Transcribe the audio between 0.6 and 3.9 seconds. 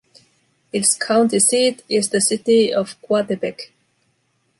Its county seat is the city of Coatepec.